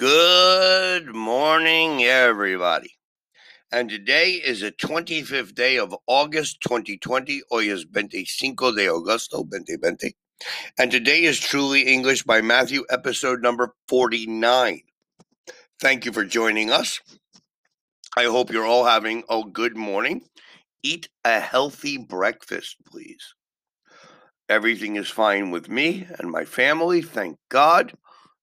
Good 0.00 1.14
morning, 1.14 2.04
everybody. 2.04 2.96
And 3.70 3.90
today 3.90 4.30
is 4.30 4.62
the 4.62 4.72
25th 4.72 5.54
day 5.54 5.76
of 5.76 5.94
August 6.06 6.62
2020. 6.62 7.42
Hoy 7.50 7.70
es 7.70 7.84
25 7.84 8.76
de 8.76 8.86
agosto 8.86 9.42
2020. 9.42 10.16
And 10.78 10.90
today 10.90 11.24
is 11.24 11.38
Truly 11.38 11.82
English 11.82 12.22
by 12.22 12.40
Matthew, 12.40 12.84
episode 12.88 13.42
number 13.42 13.74
49. 13.88 14.80
Thank 15.80 16.06
you 16.06 16.12
for 16.12 16.24
joining 16.24 16.70
us. 16.70 16.98
I 18.16 18.24
hope 18.24 18.50
you're 18.50 18.64
all 18.64 18.86
having 18.86 19.22
a 19.28 19.42
good 19.52 19.76
morning. 19.76 20.22
Eat 20.82 21.10
a 21.26 21.40
healthy 21.40 21.98
breakfast, 21.98 22.76
please. 22.86 23.34
Everything 24.48 24.96
is 24.96 25.10
fine 25.10 25.50
with 25.50 25.68
me 25.68 26.06
and 26.18 26.30
my 26.30 26.46
family, 26.46 27.02
thank 27.02 27.36
God, 27.50 27.92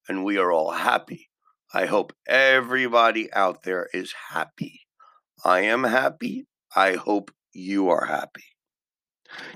and 0.07 0.23
we 0.23 0.37
are 0.37 0.51
all 0.51 0.69
happy. 0.69 1.27
I 1.73 1.85
hope 1.85 2.13
everybody 2.25 3.31
out 3.33 3.63
there 3.63 3.89
is 3.93 4.13
happy. 4.29 4.81
I 5.43 5.61
am 5.61 5.83
happy. 5.83 6.45
I 6.73 6.93
hope 6.93 7.31
you 7.51 7.89
are 7.89 8.05
happy. 8.05 8.45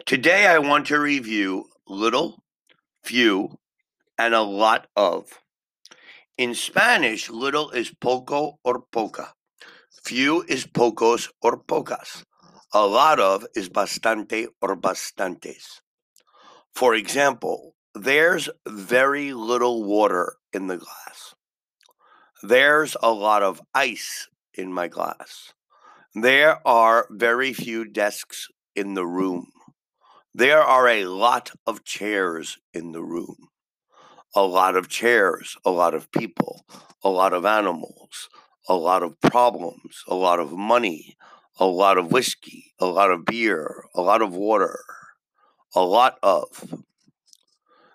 Today, 0.06 0.46
I 0.46 0.60
want 0.60 0.88
to 0.88 1.00
review 1.00 1.70
little, 1.88 2.44
few, 3.02 3.58
and 4.18 4.34
a 4.34 4.42
lot 4.42 4.88
of. 4.96 5.40
In 6.38 6.54
Spanish, 6.54 7.30
little 7.30 7.72
is 7.72 7.94
poco 8.02 8.60
or 8.64 8.84
poca. 8.92 9.34
Few 10.04 10.44
is 10.50 10.66
pocos 10.66 11.30
or 11.42 11.64
pocas. 11.64 12.26
A 12.74 12.86
lot 12.86 13.20
of 13.20 13.46
is 13.56 13.70
bastante 13.70 14.48
or 14.62 14.76
bastantes. 14.76 15.82
For 16.76 16.94
example, 16.94 17.76
there's 17.96 18.50
very 18.68 19.34
little 19.34 19.84
water 19.84 20.36
in 20.52 20.68
the 20.68 20.78
glass. 20.78 21.36
There's 22.44 22.98
a 23.04 23.12
lot 23.12 23.44
of 23.44 23.62
ice 23.76 24.28
in 24.56 24.74
my 24.74 24.88
glass. 24.88 25.54
There 26.16 26.60
are 26.68 27.06
very 27.12 27.54
few 27.54 27.86
desks 27.86 28.48
in 28.76 28.96
the 28.96 29.06
room. 29.06 29.52
There 30.34 30.60
are 30.60 30.88
a 30.88 31.06
lot 31.06 31.52
of 31.68 31.84
chairs 31.84 32.58
in 32.74 32.94
the 32.94 33.04
room. 33.04 33.50
A 34.34 34.42
lot 34.42 34.76
of 34.76 34.90
chairs, 34.90 35.56
a 35.64 35.70
lot 35.70 35.94
of 35.94 36.12
people, 36.12 36.66
a 37.04 37.10
lot 37.10 37.34
of 37.34 37.46
animals, 37.46 38.28
a 38.68 38.74
lot 38.74 39.04
of 39.04 39.22
problems, 39.22 40.04
a 40.08 40.16
lot 40.16 40.40
of 40.40 40.52
money, 40.52 41.18
a 41.60 41.66
lot 41.68 42.00
of 42.00 42.12
whiskey, 42.12 42.74
a 42.80 42.88
lot 42.88 43.12
of 43.12 43.24
beer, 43.24 43.84
a 43.94 44.02
lot 44.02 44.24
of 44.24 44.34
water, 44.34 44.80
a 45.76 45.84
lot 45.84 46.18
of. 46.24 46.84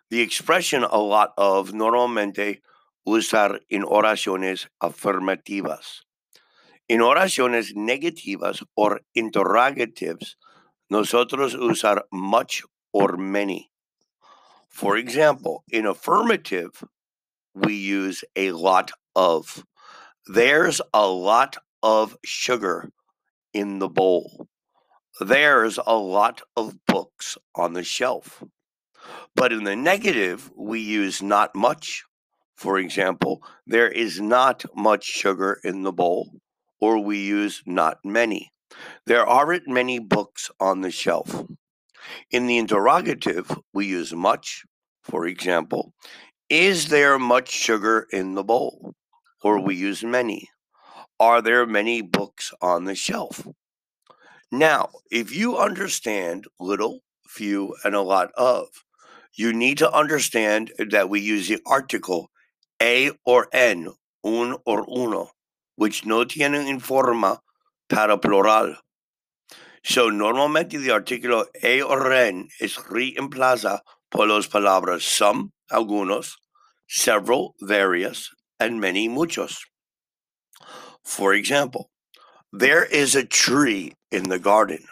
The 0.09 0.21
expression 0.21 0.85
a 0.85 0.99
lot 0.99 1.33
of 1.37 1.75
normalmente 1.75 2.61
usar 3.07 3.63
en 3.71 3.85
oraciones 3.85 4.69
afirmativas. 4.81 6.07
En 6.89 7.01
oraciones 7.01 7.75
negativas 7.75 8.65
o 8.75 8.97
interrogatives, 9.15 10.37
nosotros 10.91 11.55
usar 11.55 12.07
much 12.11 12.63
or 12.93 13.17
many. 13.17 13.71
For 14.69 14.97
example, 14.97 15.65
in 15.71 15.87
affirmative, 15.87 16.85
we 17.55 17.75
use 17.75 18.25
a 18.35 18.53
lot 18.53 18.91
of. 19.15 19.65
There's 20.27 20.81
a 20.93 21.07
lot 21.07 21.57
of 21.83 22.17
sugar 22.25 22.91
in 23.55 23.79
the 23.79 23.89
bowl. 23.89 24.49
There's 25.21 25.79
a 25.87 25.97
lot 25.97 26.43
of 26.57 26.85
books 26.87 27.39
on 27.55 27.73
the 27.73 27.85
shelf. 27.85 28.43
But 29.35 29.53
in 29.53 29.65
the 29.65 29.77
negative, 29.77 30.51
we 30.57 30.81
use 30.81 31.23
not 31.23 31.55
much. 31.55 32.06
For 32.57 32.79
example, 32.79 33.43
there 33.67 33.91
is 33.91 34.21
not 34.21 34.65
much 34.75 35.05
sugar 35.05 35.61
in 35.63 35.83
the 35.83 35.93
bowl, 35.93 36.41
or 36.81 36.99
we 36.99 37.19
use 37.19 37.63
not 37.67 37.99
many. 38.03 38.51
There 39.05 39.27
aren't 39.27 39.69
many 39.69 39.99
books 39.99 40.51
on 40.59 40.81
the 40.81 40.91
shelf. 40.91 41.45
In 42.31 42.47
the 42.47 42.57
interrogative, 42.57 43.51
we 43.73 43.87
use 43.87 44.15
much. 44.15 44.65
For 45.03 45.27
example, 45.27 45.93
is 46.49 46.89
there 46.89 47.19
much 47.19 47.51
sugar 47.51 48.07
in 48.11 48.35
the 48.35 48.45
bowl? 48.45 48.95
Or 49.43 49.61
we 49.61 49.77
use 49.77 50.03
many. 50.03 50.49
Are 51.21 51.43
there 51.43 51.67
many 51.67 52.03
books 52.03 52.53
on 52.61 52.85
the 52.85 52.95
shelf? 52.95 53.47
Now, 54.51 54.91
if 55.11 55.35
you 55.35 55.57
understand 55.57 56.47
little, 56.59 57.01
few, 57.27 57.75
and 57.85 57.95
a 57.95 58.01
lot 58.01 58.31
of, 58.37 58.69
you 59.35 59.53
need 59.53 59.79
to 59.79 59.93
understand 59.93 60.73
that 60.79 61.11
we 61.11 61.21
use 61.21 61.49
the 61.49 61.61
article 61.67 62.31
a 62.81 63.11
or 63.25 63.49
en, 63.53 63.89
un 64.25 64.57
or 64.65 64.85
uno, 64.89 65.31
which 65.77 66.05
no 66.05 66.25
tienen 66.25 66.69
en 66.69 66.81
forma 66.81 67.41
para 67.89 68.19
plural. 68.19 68.77
So, 69.85 70.11
normalmente 70.11 70.79
the 70.79 70.91
artículo 70.91 71.47
e 71.63 71.81
or 71.81 72.13
en 72.13 72.49
es 72.61 72.77
reemplaza 72.77 73.81
por 74.11 74.27
las 74.27 74.49
palabras 74.49 75.03
some, 75.03 75.53
algunos, 75.71 76.35
several, 76.89 77.55
various, 77.61 78.31
and 78.59 78.81
many, 78.81 79.09
muchos. 79.09 79.65
For 81.05 81.35
example, 81.35 81.91
there 82.53 82.85
is 82.85 83.15
a 83.15 83.25
tree 83.25 83.95
in 84.11 84.29
the 84.29 84.41
garden. 84.41 84.87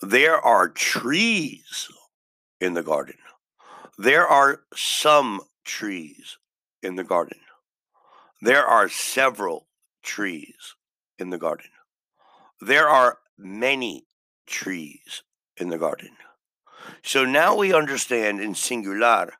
There 0.00 0.36
are 0.36 0.68
trees 0.68 1.88
in 2.60 2.74
the 2.74 2.82
garden. 2.82 3.16
There 3.96 4.26
are 4.26 4.62
some 4.74 5.40
trees 5.64 6.36
in 6.84 6.96
the 6.96 7.04
garden. 7.04 7.40
There 8.40 8.64
are 8.64 8.88
several 8.88 9.66
trees 10.02 10.74
in 11.18 11.30
the 11.30 11.38
garden. 11.38 11.70
There 12.60 12.88
are 12.88 13.18
many 13.38 14.06
trees 14.46 15.22
in 15.56 15.70
the 15.70 15.78
garden. 15.78 16.10
So 17.02 17.24
now 17.24 17.56
we 17.56 17.72
understand 17.72 18.40
in 18.40 18.54
singular, 18.54 19.32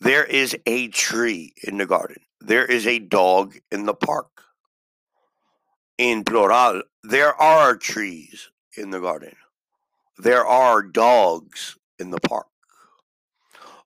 there 0.00 0.24
is 0.24 0.56
a 0.66 0.88
tree 0.88 1.52
in 1.62 1.76
the 1.76 1.86
garden. 1.86 2.22
There 2.40 2.64
is 2.64 2.86
a 2.86 2.98
dog 2.98 3.56
in 3.70 3.84
the 3.84 3.94
park. 3.94 4.42
In 5.98 6.24
plural, 6.24 6.82
there 7.02 7.34
are 7.34 7.76
trees 7.76 8.50
in 8.76 8.90
the 8.90 9.00
garden. 9.00 9.34
There 10.16 10.46
are 10.46 10.82
dogs 10.82 11.76
in 11.98 12.10
the 12.10 12.20
park. 12.20 12.46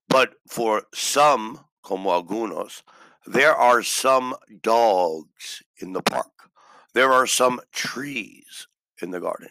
But 0.08 0.34
for 0.46 0.84
some, 0.92 1.60
como 1.82 2.10
algunos, 2.10 2.82
there 3.26 3.54
are 3.54 3.82
some 3.82 4.34
dogs 4.62 5.62
in 5.78 5.92
the 5.92 6.02
park. 6.02 6.50
There 6.94 7.12
are 7.12 7.26
some 7.26 7.60
trees 7.72 8.66
in 9.00 9.10
the 9.10 9.20
garden. 9.20 9.50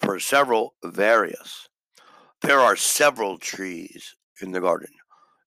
For 0.00 0.20
several, 0.20 0.74
various. 0.84 1.68
There 2.42 2.60
are 2.60 2.76
several 2.76 3.38
trees 3.38 4.14
in 4.40 4.52
the 4.52 4.60
garden. 4.60 4.92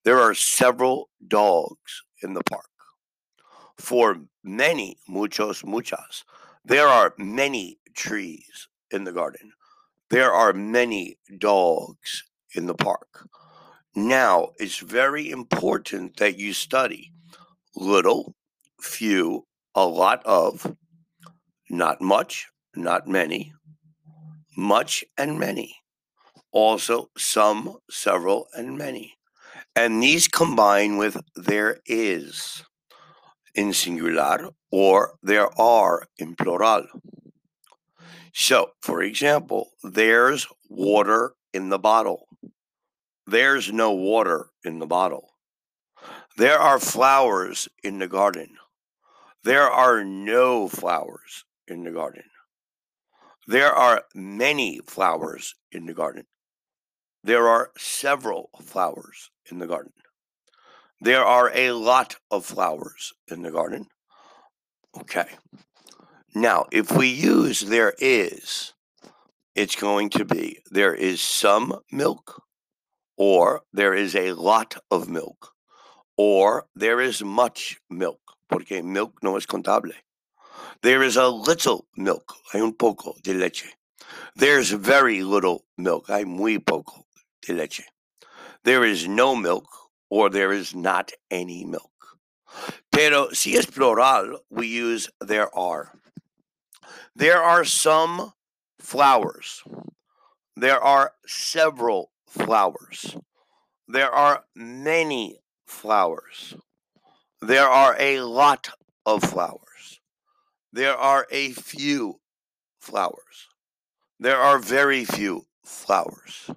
There 0.04 0.20
are 0.20 0.34
several 0.34 1.10
dogs 1.28 2.04
in 2.24 2.34
the 2.34 2.44
park. 2.44 2.70
For 3.78 4.18
many, 4.44 4.98
muchos, 5.08 5.64
muchas, 5.64 6.26
there 6.66 6.88
are 6.88 7.14
many 7.18 7.80
trees 7.96 8.68
in 8.92 9.04
the 9.04 9.12
garden. 9.12 9.52
There 10.10 10.34
are 10.34 10.54
many 10.54 11.20
dogs 11.38 12.24
in 12.56 12.66
the 12.66 12.74
park. 12.74 13.28
Now, 13.96 14.50
it's 14.58 14.80
very 14.80 15.30
important 15.30 16.18
that 16.18 16.38
you 16.38 16.54
study 16.54 17.14
little, 17.80 18.36
few, 18.82 19.46
a 19.74 19.86
lot 19.86 20.22
of, 20.26 20.76
not 21.70 22.02
much, 22.02 22.48
not 22.76 23.08
many, 23.08 23.54
much 24.58 25.04
and 25.18 25.40
many. 25.40 25.76
Also, 26.52 27.10
some, 27.18 27.78
several, 27.90 28.48
and 28.54 28.78
many. 28.78 29.14
And 29.76 30.02
these 30.04 30.28
combine 30.28 30.98
with 30.98 31.22
there 31.36 31.80
is 31.86 32.64
in 33.56 33.72
singular 33.72 34.50
or 34.72 35.16
there 35.22 35.50
are 35.60 36.04
in 36.18 36.36
plural. 36.36 36.88
So, 38.34 38.72
for 38.82 39.02
example, 39.02 39.72
there's 39.84 40.48
water 40.70 41.34
in 41.54 41.70
the 41.70 41.80
bottle. 41.80 42.28
There's 43.26 43.72
no 43.72 43.92
water 43.92 44.50
in 44.64 44.80
the 44.80 44.88
bottle. 44.88 45.29
There 46.40 46.58
are 46.58 46.80
flowers 46.80 47.68
in 47.84 48.00
the 48.00 48.08
garden. 48.08 48.56
There 49.44 49.70
are 49.70 50.06
no 50.06 50.70
flowers 50.70 51.44
in 51.68 51.84
the 51.84 51.92
garden. 51.92 52.24
There 53.46 53.74
are 53.74 54.06
many 54.16 54.80
flowers 54.88 55.56
in 55.70 55.86
the 55.86 55.94
garden. 55.94 56.28
There 57.26 57.50
are 57.50 57.72
several 57.78 58.52
flowers 58.62 59.32
in 59.52 59.60
the 59.60 59.68
garden. 59.68 59.92
There 61.02 61.26
are 61.26 61.52
a 61.54 61.72
lot 61.72 62.16
of 62.32 62.46
flowers 62.46 63.12
in 63.30 63.42
the 63.42 63.52
garden. 63.52 63.88
Okay. 64.98 65.28
Now, 66.34 66.68
if 66.72 66.90
we 66.90 67.10
use 67.10 67.60
there 67.60 67.96
is, 68.00 68.74
it's 69.56 69.76
going 69.76 70.10
to 70.12 70.24
be 70.24 70.60
there 70.72 70.96
is 70.96 71.20
some 71.20 71.82
milk, 71.92 72.44
or 73.18 73.64
there 73.74 73.94
is 73.94 74.16
a 74.16 74.32
lot 74.32 74.78
of 74.90 75.10
milk 75.10 75.52
or 76.22 76.66
there 76.76 77.00
is 77.00 77.24
much 77.24 77.80
milk. 77.90 78.20
porque 78.50 78.84
milk 78.84 79.14
no 79.22 79.38
es 79.38 79.46
contable. 79.46 79.94
There 80.82 81.04
is 81.04 81.16
a 81.16 81.30
little 81.30 81.86
milk, 81.96 82.34
hay 82.52 82.62
un 82.62 82.74
poco 82.74 83.16
de 83.24 83.34
leche. 83.34 83.76
There's 84.36 84.72
very 84.72 85.24
little 85.24 85.66
milk, 85.78 86.08
hay 86.08 86.24
muy 86.26 86.58
poco 86.58 87.06
de 87.46 87.54
leche. 87.54 87.84
There 88.64 88.84
is 88.84 89.08
no 89.08 89.36
milk, 89.36 89.68
or 90.10 90.30
there 90.30 90.52
is 90.52 90.76
not 90.76 91.12
any 91.30 91.64
milk. 91.64 91.92
Pero 92.92 93.30
si 93.32 93.56
es 93.56 93.66
plural, 93.68 94.40
we 94.50 94.68
use 94.68 95.10
there 95.22 95.56
are. 95.56 95.94
There 97.16 97.42
are 97.42 97.64
some 97.64 98.34
flowers. 98.80 99.62
There 100.56 100.82
are 100.82 101.14
several 101.26 102.12
flowers. 102.28 103.16
There 103.88 104.12
are 104.12 104.46
many 104.56 105.40
flowers. 105.70 106.56
There 107.42 107.68
are 107.68 107.96
a 108.00 108.22
lot 108.22 108.70
of 109.06 109.24
flowers. 109.24 110.02
There 110.74 110.98
are 110.98 111.26
a 111.32 111.52
few 111.52 112.20
flowers. 112.80 113.48
There 114.20 114.38
are 114.38 114.60
very 114.60 115.06
few 115.06 115.46
flowers. 115.64 116.50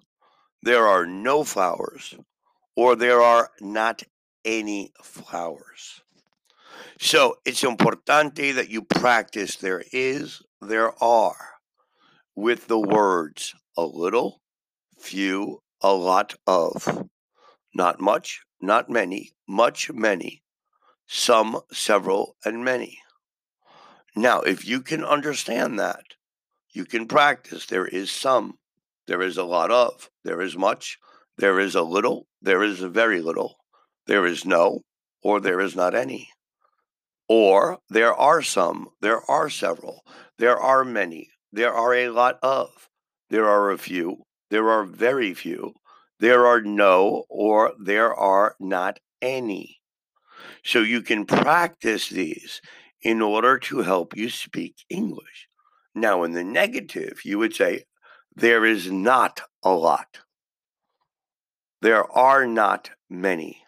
There 0.62 0.87
are 0.88 1.06
no 1.06 1.44
flowers, 1.44 2.14
or 2.75 2.97
there 2.97 3.20
are 3.20 3.50
not 3.61 4.03
any 4.44 4.93
flowers. 5.03 6.03
So 6.99 7.37
it's 7.44 7.62
importante 7.62 8.55
that 8.55 8.70
you 8.70 8.82
practice 8.82 9.56
there 9.56 9.85
is, 9.93 10.43
there 10.61 10.93
are, 11.03 11.55
with 12.35 12.67
the 12.69 12.81
words 12.81 13.55
a 13.76 13.85
little, 13.85 14.41
few, 14.99 15.62
a 15.81 15.93
lot 15.93 16.35
of, 16.47 17.09
not 17.74 18.00
much, 18.00 18.42
not 18.60 18.90
many, 18.90 19.32
much, 19.48 19.90
many, 19.90 20.42
some, 21.06 21.60
several, 21.72 22.36
and 22.44 22.64
many. 22.64 22.98
Now, 24.14 24.40
if 24.40 24.66
you 24.66 24.80
can 24.80 25.04
understand 25.04 25.78
that, 25.78 26.04
you 26.72 26.84
can 26.84 27.06
practice. 27.06 27.66
There 27.66 27.86
is 27.86 28.10
some, 28.10 28.58
there 29.06 29.22
is 29.22 29.36
a 29.36 29.44
lot 29.44 29.70
of, 29.70 30.10
there 30.24 30.40
is 30.40 30.56
much, 30.56 30.98
there 31.38 31.58
is 31.58 31.74
a 31.74 31.82
little, 31.82 32.26
there 32.40 32.62
is 32.62 32.82
a 32.82 32.88
very 32.88 33.20
little, 33.20 33.56
there 34.06 34.26
is 34.26 34.44
no, 34.44 34.82
or 35.22 35.40
there 35.40 35.60
is 35.60 35.75
not 35.75 35.94
any. 35.94 36.28
Or 37.28 37.78
there 37.88 38.14
are 38.14 38.42
some, 38.42 38.88
there 39.00 39.22
are 39.30 39.48
several, 39.48 40.02
there 40.38 40.58
are 40.58 40.84
many, 40.84 41.30
there 41.52 41.72
are 41.72 41.94
a 41.94 42.08
lot 42.10 42.38
of, 42.42 42.88
there 43.30 43.48
are 43.48 43.70
a 43.70 43.78
few, 43.78 44.25
there 44.50 44.68
are 44.68 44.84
very 44.84 45.32
few, 45.32 45.75
there 46.22 46.46
are 46.46 46.60
no, 46.60 47.24
or 47.28 47.72
there 47.80 48.14
are 48.14 48.54
not 48.60 49.00
any. 49.20 49.80
So 50.64 50.78
you 50.78 51.02
can 51.02 51.26
practice 51.26 52.08
these 52.08 52.62
in 53.02 53.20
order 53.20 53.58
to 53.58 53.80
help 53.80 54.16
you 54.16 54.30
speak 54.30 54.76
English. 54.88 55.48
Now, 55.96 56.22
in 56.22 56.30
the 56.30 56.44
negative, 56.44 57.22
you 57.24 57.40
would 57.40 57.56
say, 57.56 57.86
there 58.36 58.64
is 58.64 58.88
not 58.88 59.40
a 59.64 59.70
lot. 59.70 60.20
There 61.80 62.08
are 62.12 62.46
not 62.46 62.90
many. 63.10 63.64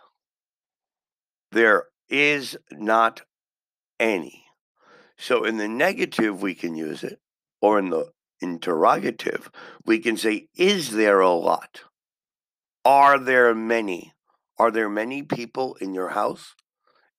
There 1.50 1.86
is 2.08 2.56
not 2.70 3.22
any. 3.98 4.44
So 5.18 5.42
in 5.42 5.56
the 5.56 5.66
negative, 5.66 6.40
we 6.40 6.54
can 6.54 6.76
use 6.76 7.02
it, 7.02 7.18
or 7.60 7.80
in 7.80 7.90
the 7.90 8.12
interrogative, 8.40 9.50
we 9.84 9.98
can 9.98 10.16
say, 10.16 10.46
Is 10.54 10.92
there 10.92 11.18
a 11.18 11.32
lot? 11.32 11.80
Are 12.84 13.19
there 13.19 13.54
many? 13.54 14.12
Are 14.58 14.70
there 14.70 14.90
many 14.90 15.22
people 15.22 15.76
in 15.81 15.94
your 15.94 16.10
house? 16.10 16.54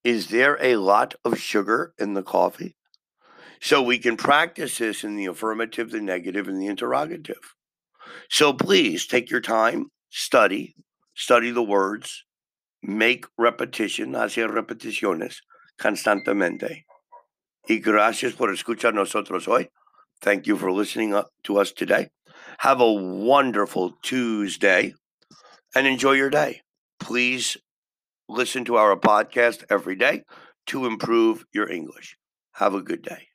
Is 0.04 0.28
there 0.28 0.60
a 0.62 0.76
lot 0.76 1.16
of 1.26 1.40
sugar 1.40 1.94
in 1.98 2.14
the 2.14 2.22
coffee? 2.22 2.76
So 3.60 3.82
we 3.82 3.98
can 3.98 4.16
practice 4.16 4.78
this 4.78 5.04
in 5.04 5.16
the 5.16 5.26
affirmative, 5.26 5.90
the 5.90 6.02
negative, 6.02 6.48
and 6.48 6.62
the 6.62 6.68
interrogative. 6.68 7.56
So 8.30 8.54
please 8.54 9.08
take 9.08 9.32
your 9.32 9.42
time, 9.42 9.88
study, 10.12 10.76
study 11.16 11.50
the 11.50 11.64
words, 11.64 12.26
make 12.84 13.26
repetition, 13.36 14.14
hacer 14.14 14.50
repeticiones 14.50 15.38
constantemente. 15.82 16.84
Y 17.68 17.80
gracias 17.80 18.34
por 18.34 18.50
escuchar 18.50 18.94
nosotros 18.94 19.48
hoy. 19.48 19.70
Thank 20.22 20.46
you 20.46 20.58
for 20.58 20.72
listening 20.72 21.20
to 21.44 21.58
us 21.58 21.72
today. 21.72 22.10
Have 22.60 22.82
a 22.82 22.94
wonderful 22.94 23.98
Tuesday 24.04 24.94
and 25.76 25.86
enjoy 25.88 26.14
your 26.14 26.30
day. 26.30 26.62
Please 27.00 27.58
listen 28.28 28.66
to 28.66 28.76
our 28.78 28.96
podcast 28.96 29.64
every 29.70 29.96
day 29.96 30.24
to 30.68 30.86
improve 30.86 31.46
your 31.54 31.70
English. 31.70 32.18
Have 32.54 32.74
a 32.74 32.82
good 32.82 33.02
day. 33.02 33.28